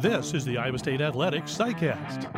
[0.00, 2.32] This is the Iowa State Athletics Sidecast.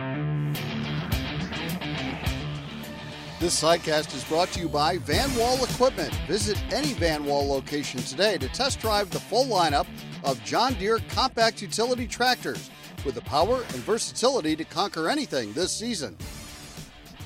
[3.38, 6.10] This Sidecast is brought to you by Van Wall Equipment.
[6.26, 9.86] Visit any Van Wall location today to test drive the full lineup
[10.24, 12.70] of John Deere compact utility tractors
[13.04, 16.16] with the power and versatility to conquer anything this season.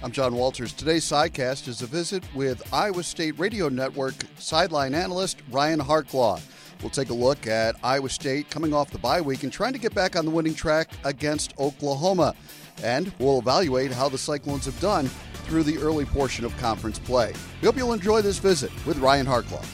[0.02, 0.72] I'm John Walters.
[0.72, 6.40] Today's Sidecast is a visit with Iowa State Radio Network sideline analyst Ryan Harklau.
[6.84, 9.78] We'll take a look at Iowa State coming off the bye week and trying to
[9.78, 12.34] get back on the winning track against Oklahoma.
[12.82, 15.06] And we'll evaluate how the Cyclones have done
[15.46, 17.32] through the early portion of conference play.
[17.62, 19.64] We hope you'll enjoy this visit with Ryan Harklau.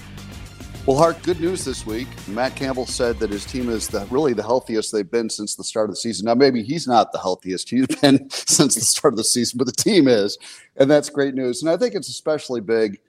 [0.87, 2.07] Well, Hark, good news this week.
[2.29, 5.65] Matt Campbell said that his team is the, really the healthiest they've been since the
[5.65, 6.27] start of the season.
[6.27, 9.67] Now, maybe he's not the healthiest he's been since the start of the season, but
[9.67, 10.39] the team is,
[10.77, 11.61] and that's great news.
[11.61, 13.01] And I think it's especially big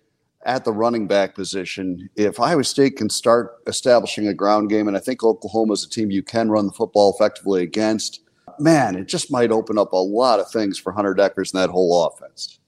[0.46, 2.10] at the running back position.
[2.16, 5.90] If Iowa State can start establishing a ground game, and I think Oklahoma is a
[5.90, 8.22] team you can run the football effectively against,
[8.60, 11.70] man, it just might open up a lot of things for Hunter Dekkers and that
[11.70, 12.60] whole offense.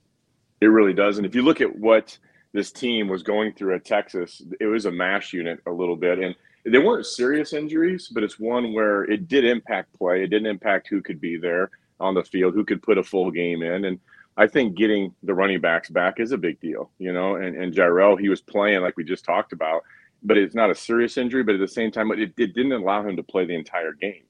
[0.61, 1.17] It really does.
[1.17, 2.17] And if you look at what
[2.53, 6.19] this team was going through at Texas, it was a mash unit a little bit.
[6.19, 10.23] And they weren't serious injuries, but it's one where it did impact play.
[10.23, 13.31] It didn't impact who could be there on the field, who could put a full
[13.31, 13.85] game in.
[13.85, 13.99] And
[14.35, 17.35] I think getting the running backs back is a big deal, you know.
[17.35, 19.83] And, and Jirehl, he was playing like we just talked about,
[20.23, 21.43] but it's not a serious injury.
[21.43, 24.23] But at the same time, it, it didn't allow him to play the entire game.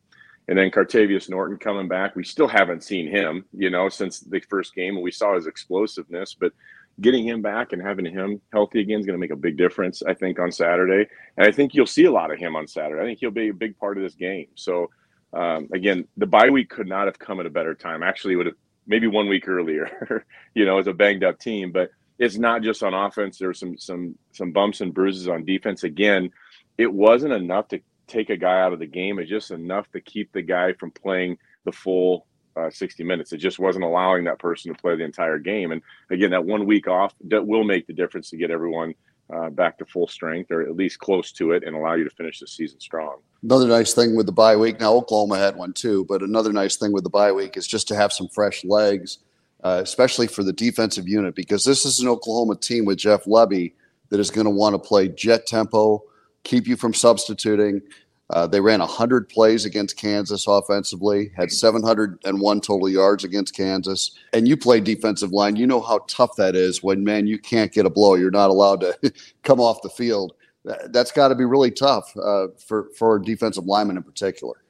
[0.47, 4.41] And then Cartevious Norton coming back, we still haven't seen him, you know, since the
[4.49, 5.01] first game.
[5.01, 6.51] We saw his explosiveness, but
[6.99, 10.03] getting him back and having him healthy again is going to make a big difference,
[10.03, 11.09] I think, on Saturday.
[11.37, 13.01] And I think you'll see a lot of him on Saturday.
[13.01, 14.47] I think he'll be a big part of this game.
[14.55, 14.89] So,
[15.31, 18.03] um, again, the bye week could not have come at a better time.
[18.03, 18.55] Actually, would have
[18.87, 21.71] maybe one week earlier, you know, as a banged up team.
[21.71, 23.37] But it's not just on offense.
[23.37, 25.83] There's some some some bumps and bruises on defense.
[25.83, 26.31] Again,
[26.77, 29.19] it wasn't enough to take a guy out of the game.
[29.19, 32.25] It's just enough to keep the guy from playing the full
[32.55, 33.33] uh, 60 minutes.
[33.33, 35.71] It just wasn't allowing that person to play the entire game.
[35.71, 38.93] And again, that one week off that will make the difference to get everyone
[39.33, 42.15] uh, back to full strength or at least close to it and allow you to
[42.15, 43.17] finish the season strong.
[43.43, 46.77] Another nice thing with the bye week, now Oklahoma had one too, but another nice
[46.77, 49.17] thing with the bye week is just to have some fresh legs,
[49.65, 53.73] uh, especially for the defensive unit, because this is an Oklahoma team with Jeff Lebby
[54.09, 56.01] that is going to want to play jet tempo,
[56.45, 57.81] keep you from substituting.
[58.29, 64.17] Uh, they ran 100 plays against Kansas offensively, had 701 total yards against Kansas.
[64.31, 65.57] And you play defensive line.
[65.57, 68.15] You know how tough that is when, man, you can't get a blow.
[68.15, 70.33] You're not allowed to come off the field.
[70.63, 74.63] That's got to be really tough uh, for, for defensive linemen in particular.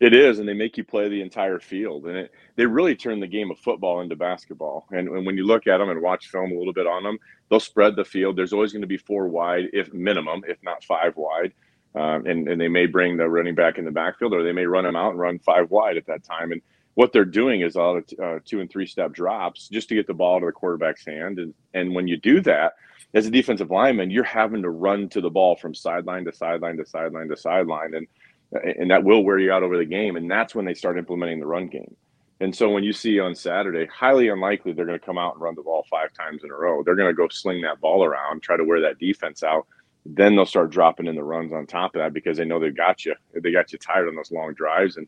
[0.00, 3.18] It is, and they make you play the entire field, and it, they really turn
[3.18, 4.86] the game of football into basketball.
[4.92, 7.18] And, and, when you look at them and watch film a little bit on them,
[7.50, 8.36] they'll spread the field.
[8.36, 11.52] There's always going to be four wide, if minimum, if not five wide.
[11.96, 14.66] Um, and, and they may bring the running back in the backfield, or they may
[14.66, 16.52] run him out and run five wide at that time.
[16.52, 16.62] And
[16.94, 20.06] what they're doing is all the uh, two and three step drops just to get
[20.06, 21.40] the ball to the quarterback's hand.
[21.40, 22.74] And, and when you do that,
[23.14, 26.76] as a defensive lineman, you're having to run to the ball from sideline to sideline
[26.76, 28.06] to sideline to sideline, and
[28.62, 30.16] and that will wear you out over the game.
[30.16, 31.94] And that's when they start implementing the run game.
[32.40, 35.42] And so when you see on Saturday, highly unlikely they're going to come out and
[35.42, 36.82] run the ball five times in a row.
[36.82, 39.66] They're going to go sling that ball around, try to wear that defense out
[40.16, 42.76] then they'll start dropping in the runs on top of that because they know they've
[42.76, 43.14] got you.
[43.34, 45.06] They got you tired on those long drives, and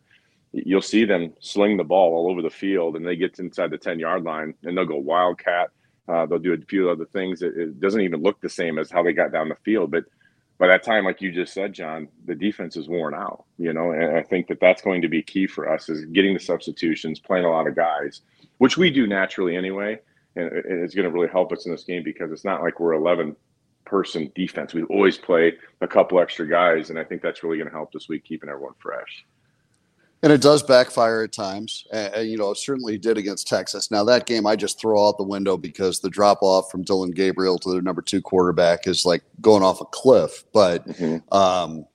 [0.53, 3.79] you'll see them sling the ball all over the field, and they get inside the
[3.79, 5.71] ten yard line, and they'll go wildcat.
[6.11, 7.41] Uh, they'll do a few other things.
[7.43, 10.05] It, it, doesn't even look the same as how they got down the field, but
[10.59, 13.45] by that time, like you just said, John, the defense is worn out.
[13.59, 16.35] You know, and I think that that's going to be key for us is getting
[16.35, 18.23] the substitutions, playing a lot of guys,
[18.59, 20.01] which we do naturally anyway,
[20.35, 22.95] and it's going to really help us in this game because it's not like we're
[22.95, 23.37] 11
[23.85, 24.75] person defense.
[24.75, 27.93] We always play a couple extra guys, and I think that's really going to help
[27.93, 29.25] this week, keeping everyone fresh.
[30.23, 31.87] And it does backfire at times.
[31.91, 33.91] And, you know, it certainly did against Texas.
[33.91, 37.11] Now, that game I just throw out the window because the drop off from Dillon
[37.11, 40.45] Gabriel to their number two quarterback is like going off a cliff.
[40.53, 41.35] But, mm-hmm.
[41.35, 41.87] um,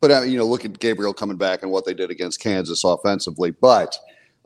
[0.00, 2.84] but uh, you know, look at Gabriel coming back and what they did against Kansas
[2.84, 3.50] offensively.
[3.50, 3.96] But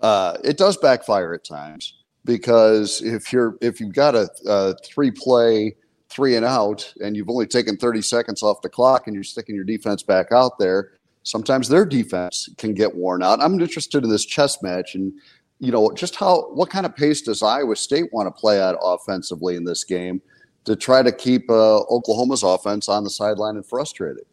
[0.00, 1.94] uh, it does backfire at times
[2.24, 5.74] because if you're if you've got a, a three play
[6.08, 9.54] three and out and you've only taken 30 seconds off the clock and you're sticking
[9.54, 10.92] your defense back out there,
[11.24, 13.42] sometimes their defense can get worn out.
[13.42, 15.12] I'm interested in this chess match and
[15.58, 18.76] you know just how what kind of pace does Iowa State want to play at
[18.80, 20.22] offensively in this game
[20.64, 24.24] to try to keep uh, Oklahoma's offense on the sideline and frustrated.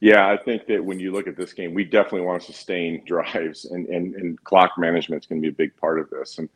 [0.00, 3.02] Yeah, I think that when you look at this game, we definitely want to sustain
[3.06, 6.38] drives, and, and, and clock management is going to be a big part of this.
[6.38, 6.48] And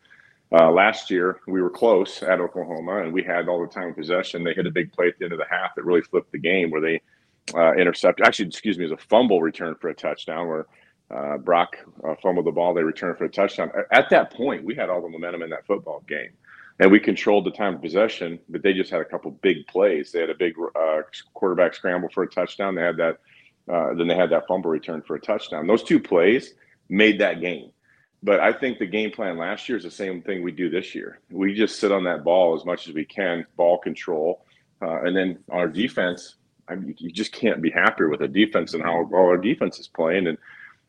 [0.52, 4.44] uh, last year, we were close at Oklahoma, and we had all the time possession.
[4.44, 6.38] They hit a big play at the end of the half that really flipped the
[6.38, 7.00] game, where they
[7.54, 8.26] uh, intercepted.
[8.26, 10.66] Actually, excuse me, it was a fumble return for a touchdown where
[11.12, 12.72] Uh, Brock uh, fumbled the ball.
[12.72, 13.70] They returned for a touchdown.
[13.90, 16.32] At that point, we had all the momentum in that football game,
[16.80, 18.38] and we controlled the time of possession.
[18.48, 20.10] But they just had a couple big plays.
[20.10, 20.54] They had a big
[20.84, 21.02] uh,
[21.34, 22.74] quarterback scramble for a touchdown.
[22.74, 23.14] They had that.
[23.72, 25.66] Uh, then they had that fumble return for a touchdown.
[25.66, 26.54] Those two plays
[26.88, 27.68] made that game.
[28.22, 30.94] But I think the game plan last year is the same thing we do this
[30.94, 31.20] year.
[31.30, 34.46] We just sit on that ball as much as we can, ball control,
[34.80, 36.36] uh, and then our defense.
[36.72, 39.78] I mean, you just can't be happier with a defense and how well our defense
[39.78, 40.26] is playing.
[40.26, 40.38] And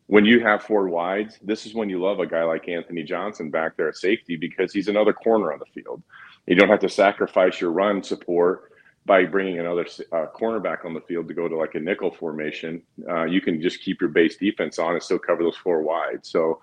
[0.07, 3.49] when you have four wides, this is when you love a guy like Anthony Johnson
[3.49, 6.01] back there at safety because he's another corner on the field.
[6.47, 8.71] You don't have to sacrifice your run support
[9.05, 12.81] by bringing another uh, cornerback on the field to go to like a nickel formation.
[13.09, 16.19] Uh, you can just keep your base defense on and still cover those four wide.
[16.25, 16.61] So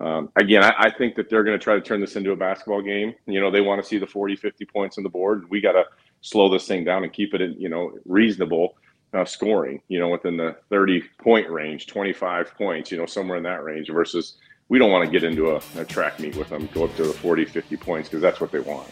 [0.00, 2.36] um, again, I, I, think that they're going to try to turn this into a
[2.36, 3.14] basketball game.
[3.26, 5.50] You know, they want to see the 40, 50 points on the board.
[5.50, 5.84] We got to
[6.20, 8.76] slow this thing down and keep it in, you know, reasonable
[9.12, 13.44] uh, scoring, you know, within the 30 point range, 25 points, you know, somewhere in
[13.44, 14.36] that range versus
[14.68, 17.04] we don't want to get into a, a track meet with them, go up to
[17.04, 18.88] the 40, 50 points because that's what they want.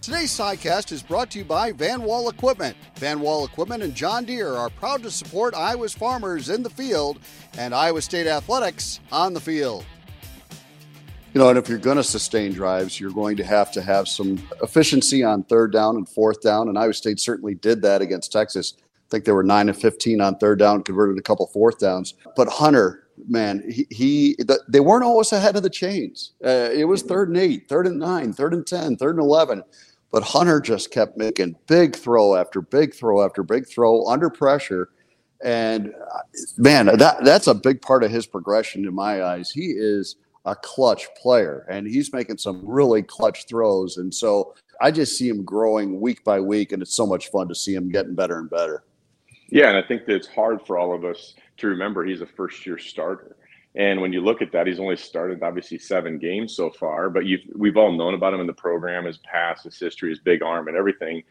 [0.00, 2.76] Today's sidecast is brought to you by Van Wall Equipment.
[2.94, 7.18] Van Wall Equipment and John Deere are proud to support Iowa's farmers in the field
[7.58, 9.84] and Iowa State athletics on the field.
[11.36, 14.08] You know, and if you're going to sustain drives, you're going to have to have
[14.08, 16.70] some efficiency on third down and fourth down.
[16.70, 18.72] And Iowa State certainly did that against Texas.
[18.78, 18.80] I
[19.10, 22.14] think they were nine of 15 on third down, converted a couple fourth downs.
[22.36, 26.32] But Hunter, man, he, he they weren't always ahead of the chains.
[26.42, 29.62] Uh, it was third and eight, third and nine, third and 10, third and 11.
[30.10, 34.88] But Hunter just kept making big throw after big throw after big throw under pressure.
[35.44, 36.20] And uh,
[36.56, 39.50] man, that that's a big part of his progression in my eyes.
[39.50, 40.16] He is
[40.46, 43.98] a clutch player, and he's making some really clutch throws.
[43.98, 47.48] And so I just see him growing week by week, and it's so much fun
[47.48, 48.84] to see him getting better and better.
[49.48, 52.26] Yeah, and I think that it's hard for all of us to remember he's a
[52.26, 53.36] first year starter.
[53.74, 57.24] And when you look at that, he's only started obviously seven games so far, but
[57.54, 60.68] we've all known about him in the program, his past, his history, his big arm,
[60.68, 61.22] and everything.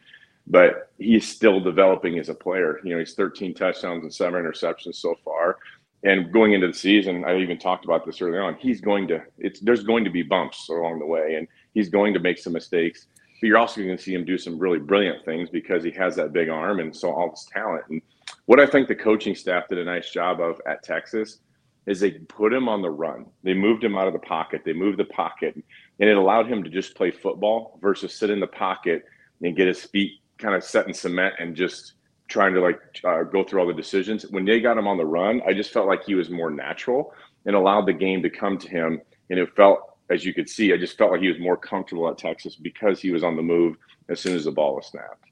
[0.46, 2.80] But he's still developing as a player.
[2.84, 5.58] You know, he's 13 touchdowns and seven interceptions so far
[6.06, 8.54] and going into the season, I even talked about this earlier on.
[8.54, 12.14] He's going to it's there's going to be bumps along the way, and he's going
[12.14, 13.08] to make some mistakes.
[13.40, 16.14] But you're also going to see him do some really brilliant things because he has
[16.16, 17.82] that big arm and so all this talent.
[17.90, 18.00] And
[18.46, 21.40] what I think the coaching staff did a nice job of at Texas
[21.86, 23.26] is they put him on the run.
[23.42, 24.62] They moved him out of the pocket.
[24.64, 28.38] They moved the pocket, and it allowed him to just play football versus sit in
[28.38, 29.04] the pocket
[29.42, 31.94] and get his feet kind of set in cement and just
[32.28, 34.24] trying to like uh, go through all the decisions.
[34.30, 37.12] When they got him on the run, I just felt like he was more natural
[37.44, 39.00] and allowed the game to come to him.
[39.30, 42.08] And it felt, as you could see, I just felt like he was more comfortable
[42.08, 43.76] at Texas because he was on the move
[44.08, 45.24] as soon as the ball was snapped.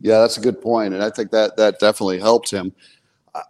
[0.00, 2.72] Yeah, that's a good point, and I think that that definitely helped him.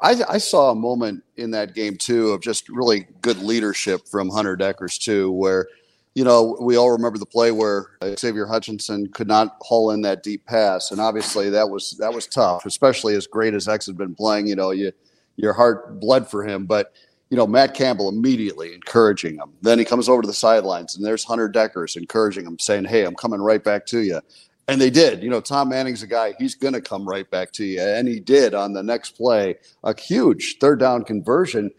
[0.02, 4.28] I, I saw a moment in that game too of just really good leadership from
[4.28, 5.68] Hunter Dekkers too, where
[6.16, 10.22] you know, we all remember the play where Xavier Hutchinson could not haul in that
[10.22, 13.98] deep pass, and obviously that was that was tough, especially as great as X had
[13.98, 14.46] been playing.
[14.46, 14.92] You know, you
[15.36, 16.94] your heart bled for him, but
[17.28, 19.52] you know, Matt Campbell immediately encouraging him.
[19.60, 23.04] Then he comes over to the sidelines, and there's Hunter Dekkers encouraging him, saying, "Hey,
[23.04, 24.22] I'm coming right back to you."
[24.68, 25.22] And they did.
[25.22, 27.80] You know, Tom Manning's a guy, he's going to come right back to you.
[27.80, 31.70] And he did on the next play, a huge third down conversion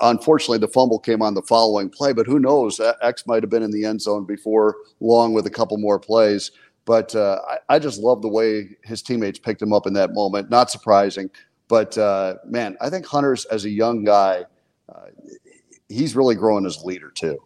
[0.00, 2.80] Unfortunately, the fumble came on the following play, but who knows?
[3.00, 6.50] X might have been in the end zone before long with a couple more plays.
[6.84, 10.14] But uh, I, I, just love the way his teammates picked him up in that
[10.14, 10.48] moment.
[10.48, 11.30] Not surprising,
[11.68, 14.46] but uh, man, I think Hunter's as a young guy,
[14.88, 15.08] uh,
[15.90, 17.38] he's really growing as a leader too.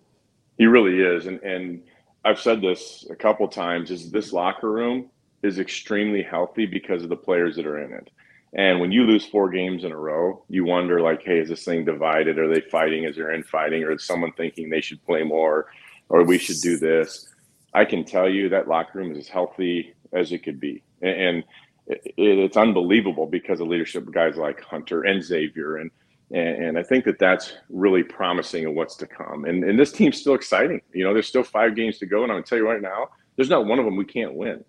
[0.58, 1.82] He really is, and and
[2.24, 5.10] I've said this a couple times: is this locker room
[5.42, 8.10] is extremely healthy because of the players that are in it.
[8.54, 11.64] And when you lose four games in a row, you wonder like, hey, is this
[11.64, 12.38] thing divided?
[12.38, 13.04] Are they fighting?
[13.04, 13.82] Is there infighting?
[13.82, 15.66] Or is someone thinking they should play more
[16.10, 17.28] or we should do this?
[17.72, 20.82] I can tell you that locker room is as healthy as it could be.
[21.00, 21.44] And
[21.86, 25.78] it's unbelievable because of leadership guys like Hunter and Xavier.
[25.78, 25.90] And,
[26.30, 29.46] and I think that that's really promising of what's to come.
[29.46, 30.82] And, and this team's still exciting.
[30.92, 32.22] You know, there's still five games to go.
[32.22, 34.34] And I'm going to tell you right now, there's not one of them we can't
[34.34, 34.62] win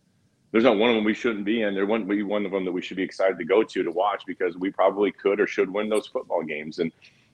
[0.54, 1.74] there's not one of them we shouldn't be in.
[1.74, 3.92] There wouldn't be one of them that we should be excited to go to to
[3.92, 6.78] watch because we probably could or should win those football games.
[6.78, 6.92] And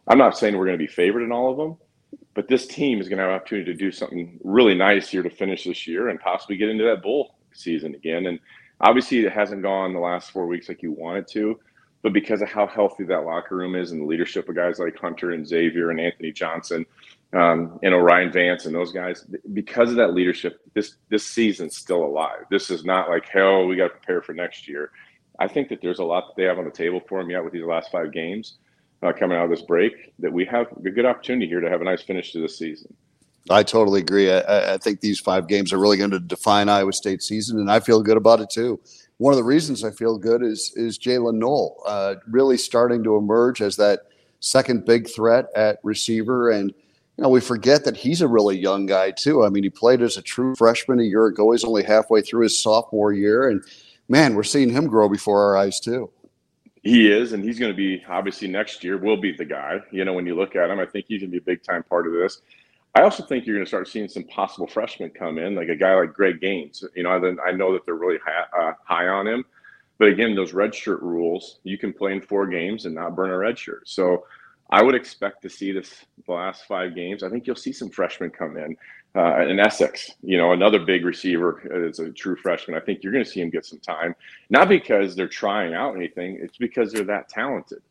[0.08, 1.78] I'm not saying we're going to be favored in all of them,
[2.34, 5.22] but this team is going to have an opportunity to do something really nice here
[5.22, 8.28] to finish this year and possibly get into that bowl season again.
[8.28, 8.40] And
[8.80, 11.60] obviously, it hasn't gone the last four weeks like you want it to,
[12.04, 14.98] but because of how healthy that locker room is and the leadership of guys like
[14.98, 16.86] Hunter and Xavier and Anthony Johnson–
[17.34, 20.62] um, know Ryan Vance and those guys because of that leadership.
[20.74, 22.46] This this season's still alive.
[22.50, 23.66] This is not like hell.
[23.66, 24.92] We got to prepare for next year.
[25.40, 27.44] I think that there's a lot that they have on the table for them yet
[27.44, 28.58] with these last five games.
[29.02, 31.82] uh, coming out of this break that we have a good opportunity here to have
[31.82, 32.94] a nice finish to the season.
[33.50, 34.32] I totally agree.
[34.32, 37.72] I, I, think these five games are really going to define Iowa State season, and
[37.72, 38.80] I feel good about it too.
[39.18, 43.16] One of the reasons I feel good is is Jaylin Noel uh, really starting to
[43.16, 44.02] emerge as that
[44.40, 46.74] second big threat at receiver, and
[47.20, 49.44] you know we forget that he's a really young guy too.
[49.44, 51.52] I mean, he played as a true freshman a year ago.
[51.52, 53.62] He's only halfway through his sophomore year, and
[54.08, 56.10] man, we're seeing him grow before our eyes too.
[56.82, 59.82] He is, and he's going to be obviously next year will be the guy.
[59.92, 61.62] You know, when you look at him, I think he's going to be a big
[61.62, 62.40] time part of this.
[62.96, 65.76] I also think you're going to start seeing some possible freshmen come in, like a
[65.76, 66.86] guy like Greg Gaines.
[66.96, 69.44] You know, I, know that they're really high, uh, high on him,
[69.98, 73.38] but again, those redshirt rules, you can play in four games and not burn a
[73.38, 73.90] red shirt.
[73.90, 74.24] So
[74.70, 77.24] I would expect to see this the last five games.
[77.24, 78.78] I think you'll see some freshmen come in.
[79.16, 82.78] Uh, in Essex, you know, another big receiver is a true freshman.
[82.78, 84.16] I think you're going to see him get some time,
[84.52, 87.82] not because they're trying out anything, it's because they're that talented.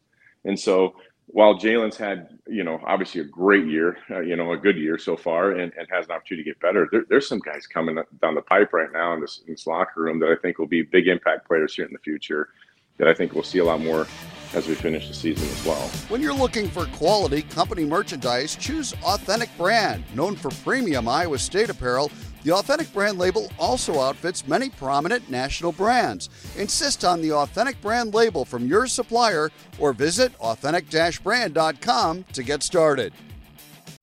[0.44, 0.94] And so
[1.26, 4.96] while Jaylin's had, you know, obviously a great year, uh, you know, a good year
[4.96, 7.96] so far, and, and has an opportunity to get better, there, there's some guys coming
[8.22, 10.68] down the pipe right now in this, in this locker room that I think will
[10.68, 12.50] be big impact players here in the future.
[12.98, 14.06] That I think we'll see a lot more
[14.54, 15.88] as we finish the season as well.
[16.08, 21.70] When you're looking for quality company merchandise, choose Authentic Brand, known for premium Iowa State
[21.70, 22.10] apparel
[22.44, 26.30] the Authentic brand label also outfits many prominent national brands.
[26.56, 30.88] Insist on the Authentic brand label from your supplier or visit authentic
[31.22, 33.12] brand.com to get started.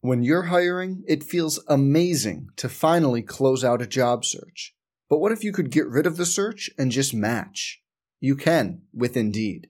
[0.02, 4.76] When you're hiring, it feels amazing to finally close out a job search.
[5.10, 7.82] But what if you could get rid of the search and just match?
[8.20, 9.70] You can with Indeed.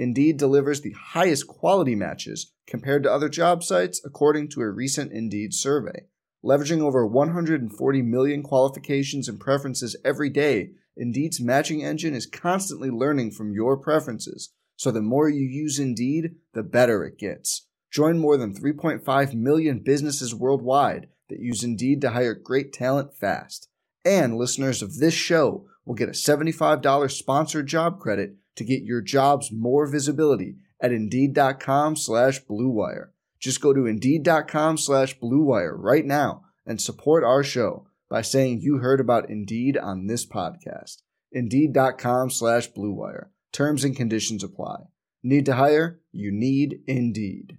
[0.00, 5.12] Indeed delivers the highest quality matches compared to other job sites, according to a recent
[5.12, 6.06] Indeed survey.
[6.42, 13.32] Leveraging over 140 million qualifications and preferences every day, Indeed's matching engine is constantly learning
[13.32, 14.54] from your preferences.
[14.74, 17.66] So the more you use Indeed, the better it gets.
[17.92, 23.68] Join more than 3.5 million businesses worldwide that use Indeed to hire great talent fast.
[24.06, 29.00] And listeners of this show will get a $75 sponsored job credit to get your
[29.00, 33.08] jobs more visibility at Indeed.com slash BlueWire.
[33.38, 38.78] Just go to Indeed.com slash BlueWire right now and support our show by saying you
[38.78, 40.98] heard about Indeed on this podcast.
[41.32, 43.28] Indeed.com slash BlueWire.
[43.52, 44.82] Terms and conditions apply.
[45.22, 46.00] Need to hire?
[46.12, 47.58] You need Indeed.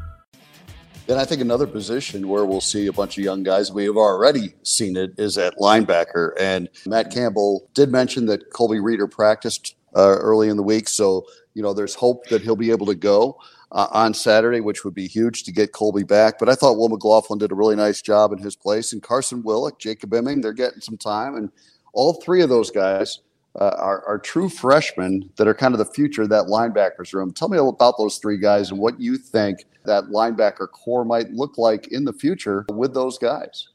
[1.11, 3.97] Then I think another position where we'll see a bunch of young guys, we have
[3.97, 6.31] already seen it, is at linebacker.
[6.39, 10.87] And Matt Campbell did mention that Colby Reeder practiced uh, early in the week.
[10.87, 13.37] So, you know, there's hope that he'll be able to go
[13.73, 16.39] uh, on Saturday, which would be huge to get Colby back.
[16.39, 18.93] But I thought Will McLaughlin did a really nice job in his place.
[18.93, 21.35] And Carson Willick, Jacob Emming, they're getting some time.
[21.35, 21.51] And
[21.91, 23.19] all three of those guys
[23.59, 27.33] uh, are, are, true freshmen that are kind of the future of that linebackers room.
[27.33, 31.57] Tell me about those three guys and what you think that linebacker corps might look
[31.57, 33.67] like in the future with those guys.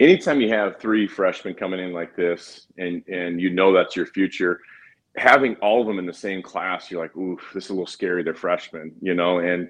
[0.00, 4.06] Anytime you have three freshmen coming in like this, and and you know that's your
[4.06, 4.60] future,
[5.16, 7.86] having all of them in the same class, you're like, ooh, this is a little
[7.86, 8.22] scary.
[8.22, 9.68] They're freshmen, you know, and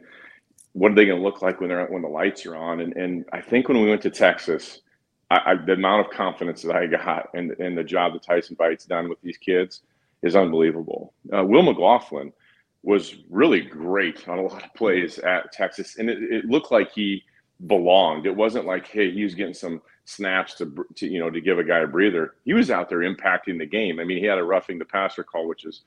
[0.72, 2.80] what are they going to look like when they're when the lights are on?
[2.80, 4.80] And and I think when we went to Texas
[5.30, 8.56] I, I, the amount of confidence that I got and and the job that Tyson
[8.58, 9.82] Bagent's done with these kids
[10.22, 11.14] is unbelievable.
[11.34, 12.32] Uh, Will McLaughlin
[12.82, 16.92] was really great on a lot of plays at Texas, and it, it, looked like
[16.92, 17.22] he
[17.66, 18.26] belonged.
[18.26, 21.58] It wasn't like, hey, he was getting some snaps to, to you know to give
[21.58, 22.34] a guy a breather.
[22.44, 24.00] He was out there impacting the game.
[24.00, 25.82] I mean, he had a roughing the passer call, which is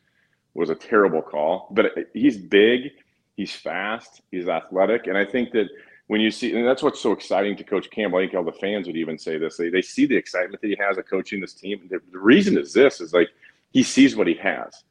[0.54, 2.92] was a terrible call, but uh, he's big,
[3.36, 5.68] he's fast, he's athletic, and I think that
[6.08, 8.20] when you see, and that's what's so exciting to Coach Campbell.
[8.20, 9.58] I think all the fans would even say this.
[9.58, 11.88] They, they see the excitement that he has of coaching this team.
[11.90, 13.30] The, the reason is this: is like
[13.72, 14.84] he sees what he has,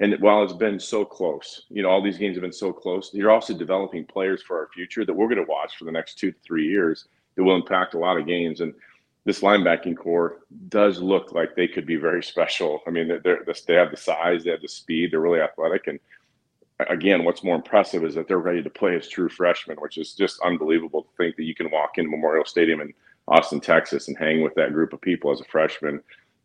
[0.00, 3.12] And while it's been so close, you know, all these games have been so close,
[3.12, 6.18] you're also developing players for our future that we're going to watch for the next
[6.18, 8.60] two to three years that will impact a lot of games.
[8.60, 8.74] And
[9.24, 10.38] this linebacking corps
[10.68, 12.80] does look like they could be very special.
[12.86, 15.88] I mean, they're, they have the size, they have the speed, they're really athletic.
[15.88, 15.98] And
[16.88, 20.14] again, what's more impressive is that they're ready to play as true freshmen, which is
[20.14, 22.94] just unbelievable to think that you can walk into Memorial Stadium in
[23.26, 26.00] Austin, Texas, and hang with that group of people as a freshman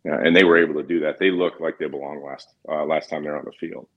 [0.05, 1.17] and they were able to do that.
[1.19, 3.88] They looked like they belonged last uh, last time they're on the field.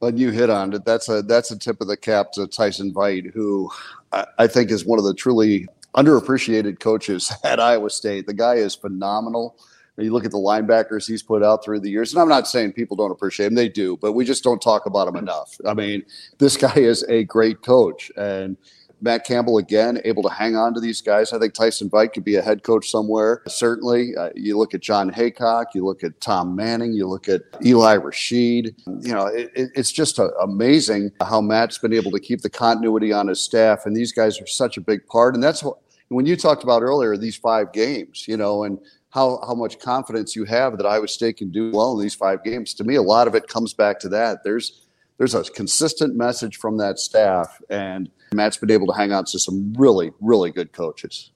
[0.00, 0.84] But you hit on it.
[0.84, 3.70] That's a that's a tip of the cap to Tyson Veit, who
[4.12, 8.26] I, I think is one of the truly underappreciated coaches at Iowa State.
[8.26, 9.58] The guy is phenomenal.
[9.96, 12.74] You look at the linebackers he's put out through the years, and I'm not saying
[12.74, 15.56] people don't appreciate him; they do, but we just don't talk about him enough.
[15.66, 16.04] I mean,
[16.38, 18.56] this guy is a great coach, and
[19.00, 21.32] Matt Campbell again able to hang on to these guys.
[21.32, 23.42] I think Tyson Veit could be a head coach somewhere.
[23.46, 27.42] Certainly, uh, you look at Jon Heacock, you look at Tom Manning, you look at
[27.64, 28.74] Eli Rasheed.
[28.86, 33.12] You know, it, it's just a, amazing how Matt's been able to keep the continuity
[33.12, 35.34] on his staff, and these guys are such a big part.
[35.34, 35.78] And that's what
[36.08, 38.78] when you talked about earlier these five games, you know, and
[39.10, 42.42] how how much confidence you have that Iowa State can do well in these five
[42.44, 42.74] games.
[42.74, 44.44] To me, a lot of it comes back to that.
[44.44, 44.87] There's
[45.18, 49.38] there's a consistent message from that staff, and Matt's been able to hang on to
[49.38, 51.32] some really, really good coaches.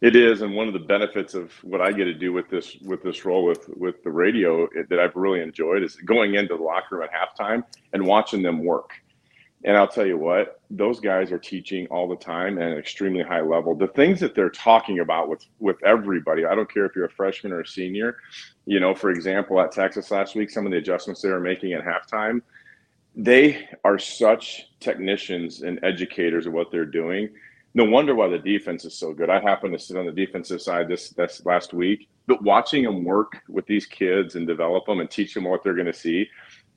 [0.00, 2.76] It is, and one of the benefits of what I get to do with this
[2.84, 6.62] with this role with with the radio that I've really enjoyed is going into the
[6.62, 8.90] locker room at halftime and watching them work.
[9.66, 13.22] And I'll tell you what, those guys are teaching all the time at an extremely
[13.22, 13.74] high level.
[13.74, 17.10] The things that they're talking about with with everybody, I don't care if you're a
[17.10, 18.18] freshman or a senior.
[18.66, 21.72] You know, for example, at Texas last week, some of the adjustments they were making
[21.72, 22.42] at halftime
[23.16, 27.30] they are such technicians and educators of what they're doing.
[27.74, 29.30] No wonder why the defense is so good.
[29.30, 33.04] I happened to sit on the defensive side this this last week, but watching them
[33.04, 36.28] work with these kids and develop them and teach them what they're going to see,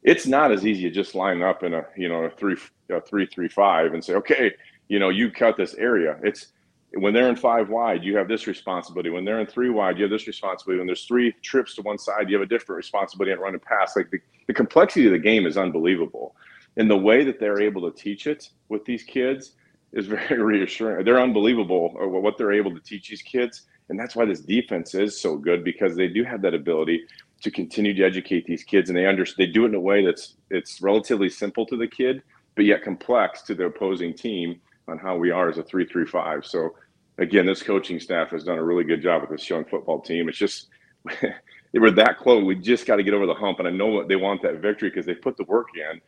[0.03, 2.55] it's not as easy to just line up in a you know a three
[2.89, 4.51] a three three five and say okay
[4.87, 6.17] you know you cut this area.
[6.23, 6.47] It's
[6.93, 9.09] when they're in five wide, you have this responsibility.
[9.09, 10.79] When they're in three wide, you have this responsibility.
[10.79, 13.97] When there's three trips to one side, you have a different responsibility and running past.
[13.97, 16.35] Like the, the complexity of the game is unbelievable.
[16.77, 19.53] And the way that they're able to teach it with these kids
[19.91, 21.03] is very reassuring.
[21.03, 23.63] They're unbelievable what they're able to teach these kids.
[23.89, 27.03] And that's why this defense is so good because they do have that ability
[27.41, 30.03] to continue to educate these kids and they understand they do it in a way
[30.03, 32.23] that's it's relatively simple to the kid,
[32.55, 36.05] but yet complex to the opposing team on how we are as a three three
[36.05, 36.45] five.
[36.45, 36.75] So
[37.17, 40.29] again, this coaching staff has done a really good job with this young football team.
[40.29, 40.67] It's just
[41.21, 42.43] they were that close.
[42.43, 44.89] We just got to get over the hump, and I know they want that victory
[44.89, 46.01] because they put the work in.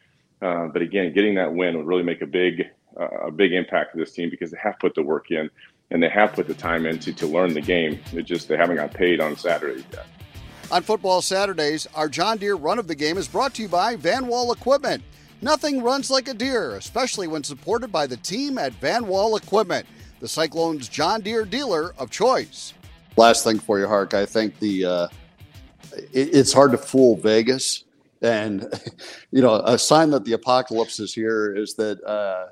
[0.47, 2.63] Uh, but again, getting that win would really make a big
[2.99, 5.49] uh, a big impact to this team because they have put the work in
[5.91, 7.99] and they have put the time into to learn the game.
[8.13, 10.05] It just they haven't got paid on Saturdays yet.
[10.71, 13.95] On football Saturdays, our John Deere run of the game is brought to you by
[13.95, 15.03] Van Wall Equipment.
[15.41, 19.85] Nothing runs like a Deere, especially when supported by the team at Van Wall Equipment,
[20.19, 22.73] the Cyclones John Deere dealer of choice.
[23.15, 24.13] Last thing for you, Hark.
[24.13, 25.07] I think the uh,
[25.93, 27.85] it, it's hard to fool Vegas,
[28.21, 28.67] and
[29.31, 32.47] you know a sign that the apocalypse is here is that uh,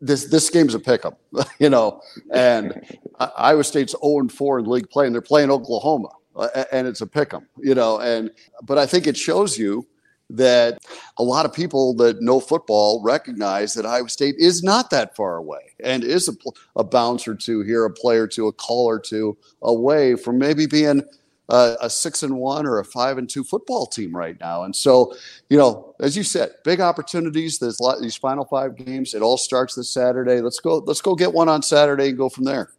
[0.00, 1.20] this this game's a pickup.
[1.60, 2.00] you know,
[2.32, 2.84] and
[3.18, 6.88] Iowa State's zero oh and four in league play, and they're playing Oklahoma, uh, and
[6.88, 7.44] it's a pickup.
[7.58, 8.30] You know, and
[8.62, 9.86] but I think it shows you
[10.30, 10.78] that
[11.18, 15.36] a lot of people that know football recognize that Iowa State is not that far
[15.36, 16.32] away and is a,
[16.76, 20.38] a bounce or two here, a play or two, a call or two away from
[20.38, 21.02] maybe being
[21.50, 24.64] a, a, six and one or a five and two football team right now.
[24.64, 25.14] And so,
[25.50, 27.58] you know, as you said, big opportunities.
[27.58, 29.14] There's lot, these final five games.
[29.14, 30.40] It all starts this Saturday.
[30.40, 30.78] Let's go.
[30.78, 32.70] Let's go get one on Saturday and go from there.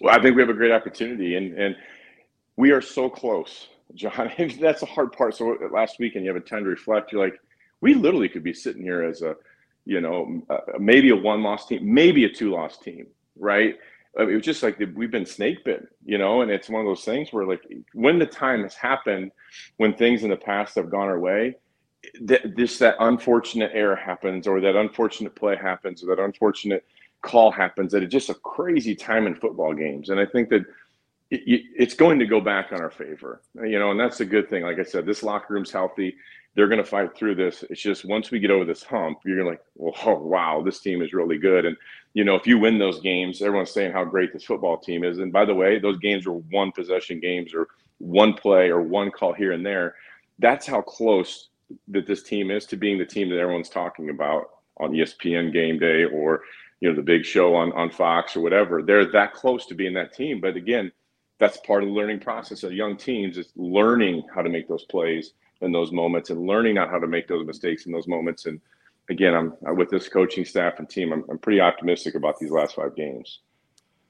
[0.00, 1.76] Well, I think we have a great opportunity, and and
[2.56, 4.30] we are so close John.
[4.60, 5.36] that's the hard part.
[5.36, 7.12] So last weekend, you have a time to reflect.
[7.12, 7.38] You're like,
[7.80, 9.36] we literally could be sitting here as a,
[9.84, 13.76] you know, uh, maybe a one loss team, maybe a two loss team, right?
[14.18, 17.04] it was just like we've been snake bitten, you know, and it's one of those
[17.04, 17.62] things where like
[17.94, 19.30] when the time has happened,
[19.76, 21.56] when things in the past have gone our way,
[22.26, 26.84] th- this that unfortunate error happens, or that unfortunate play happens, or that unfortunate
[27.22, 27.92] call happens.
[27.92, 30.64] That it's just a crazy time in football games, and I think that
[31.30, 34.64] it's going to go back on our favor, you know, and that's a good thing.
[34.64, 36.16] Like I said, this locker room's healthy.
[36.56, 37.62] They're going to fight through this.
[37.70, 41.02] It's just once we get over this hump, you're like, well, oh, wow, this team
[41.02, 41.64] is really good.
[41.66, 41.76] And,
[42.14, 45.18] you know, if you win those games, everyone's saying how great this football team is.
[45.18, 49.12] And by the way, those games are one possession games or one play or one
[49.12, 49.94] call here and there.
[50.40, 51.50] That's how close
[51.88, 54.46] that this team is to being the team that everyone's talking about
[54.80, 56.42] on ESPN game day or,
[56.80, 58.82] you know, the big show on, on Fox or whatever.
[58.82, 60.40] They're that close to being that team.
[60.40, 60.90] But again,
[61.40, 64.84] that's part of the learning process of young teams is learning how to make those
[64.84, 68.46] plays, in those moments and learning not how to make those mistakes in those moments.
[68.46, 68.60] And
[69.08, 71.12] again, I'm with this coaching staff and team.
[71.12, 73.40] I'm, I'm pretty optimistic about these last five games.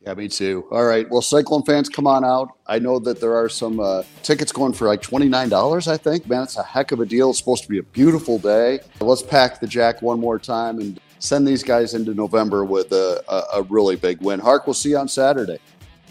[0.07, 0.67] Yeah, me too.
[0.71, 1.09] All right.
[1.11, 2.57] Well, Cyclone fans, come on out.
[2.67, 6.27] I know that there are some uh, tickets going for like $29, I think.
[6.27, 7.31] Man, it's a heck of a deal.
[7.31, 8.81] It's supposed to be a beautiful day.
[9.01, 13.23] Let's pack the jack one more time and send these guys into November with a,
[13.29, 14.41] a, a really big win.
[14.41, 15.59] Hark, we'll see you on Saturday.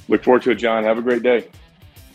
[0.09, 0.83] Look forward to it, John.
[0.83, 1.47] Have a great day.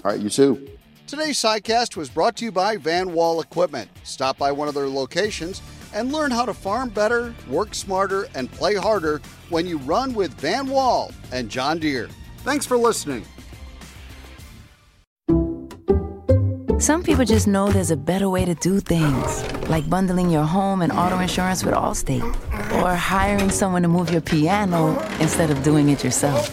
[0.05, 0.69] All right, you too.
[1.07, 3.89] Today's sidecast was brought to you by Van Wall Equipment.
[4.03, 5.63] Stop by one of their locations
[5.95, 10.35] and learn how to farm better, work smarter, and play harder when you run with
[10.35, 12.09] Van Wall and John Deere.
[12.39, 13.25] Thanks for listening.
[16.81, 20.83] Some people just know there's a better way to do things, like bundling your home
[20.83, 22.25] and auto insurance with Allstate,
[22.83, 26.53] or hiring someone to move your piano instead of doing it yourself.